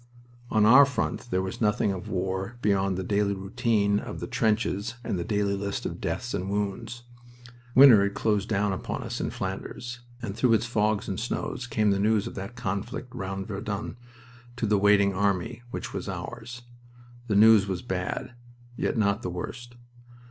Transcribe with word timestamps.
On 0.49 0.65
our 0.65 0.83
front 0.83 1.27
there 1.29 1.43
was 1.43 1.61
nothing 1.61 1.91
of 1.91 2.09
war 2.09 2.57
beyond 2.63 2.97
the 2.97 3.03
daily 3.03 3.35
routine 3.35 3.99
of 3.99 4.19
the 4.19 4.25
trenches 4.25 4.95
and 5.03 5.19
the 5.19 5.23
daily 5.23 5.53
list 5.55 5.85
of 5.85 6.01
deaths 6.01 6.33
and 6.33 6.49
wounds. 6.49 7.03
Winter 7.75 8.01
had 8.01 8.15
closed 8.15 8.49
down 8.49 8.73
upon 8.73 9.03
us 9.03 9.21
in 9.21 9.29
Flanders, 9.29 9.99
and 10.19 10.35
through 10.35 10.53
its 10.53 10.65
fogs 10.65 11.07
and 11.07 11.19
snows 11.19 11.67
came 11.67 11.91
the 11.91 11.99
news 11.99 12.25
of 12.25 12.33
that 12.33 12.55
conflict 12.55 13.13
round 13.13 13.45
Verdun 13.45 13.95
to 14.55 14.65
the 14.65 14.79
waiting 14.79 15.13
army, 15.13 15.61
which 15.69 15.93
was 15.93 16.09
ours. 16.09 16.63
The 17.27 17.35
news 17.35 17.67
was 17.67 17.83
bad, 17.83 18.33
yet 18.75 18.97
not 18.97 19.21
the 19.21 19.29
worst. 19.29 19.75